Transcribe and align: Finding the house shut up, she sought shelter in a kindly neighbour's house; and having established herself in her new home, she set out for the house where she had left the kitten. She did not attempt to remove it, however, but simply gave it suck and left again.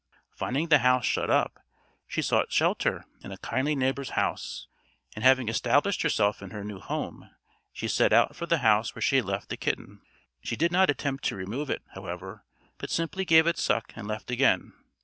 Finding 0.35 0.69
the 0.69 0.79
house 0.79 1.05
shut 1.05 1.29
up, 1.29 1.59
she 2.07 2.23
sought 2.23 2.51
shelter 2.51 3.05
in 3.23 3.31
a 3.31 3.37
kindly 3.37 3.75
neighbour's 3.75 4.09
house; 4.17 4.65
and 5.15 5.23
having 5.23 5.47
established 5.47 6.01
herself 6.01 6.41
in 6.41 6.49
her 6.49 6.63
new 6.63 6.79
home, 6.79 7.29
she 7.71 7.87
set 7.87 8.11
out 8.11 8.35
for 8.35 8.47
the 8.47 8.57
house 8.65 8.95
where 8.95 9.01
she 9.03 9.17
had 9.17 9.25
left 9.25 9.49
the 9.49 9.57
kitten. 9.57 10.01
She 10.41 10.55
did 10.55 10.71
not 10.71 10.89
attempt 10.89 11.23
to 11.25 11.35
remove 11.35 11.69
it, 11.69 11.83
however, 11.93 12.43
but 12.79 12.89
simply 12.89 13.25
gave 13.25 13.45
it 13.45 13.59
suck 13.59 13.93
and 13.95 14.07
left 14.07 14.31
again. 14.31 14.73